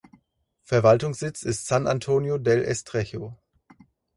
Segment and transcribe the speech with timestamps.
[0.63, 3.37] Verwaltungssitz ist San Antonio del Estrecho.